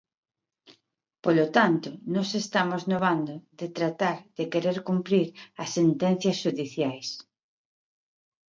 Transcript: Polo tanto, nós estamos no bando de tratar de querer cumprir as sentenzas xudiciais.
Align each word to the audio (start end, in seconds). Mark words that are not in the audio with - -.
Polo 1.23 1.45
tanto, 1.57 1.89
nós 2.13 2.29
estamos 2.43 2.81
no 2.89 2.97
bando 3.05 3.35
de 3.59 3.67
tratar 3.77 4.17
de 4.37 4.43
querer 4.53 4.77
cumprir 4.89 5.27
as 5.63 5.69
sentenzas 5.77 6.35
xudiciais. 6.43 7.07